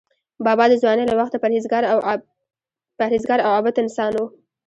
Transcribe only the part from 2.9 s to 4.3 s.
پرهیزګار او عابد انسان و.